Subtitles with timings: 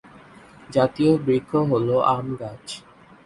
[0.69, 2.65] জাতীয় বৃক্ষ হলো আম গাছ।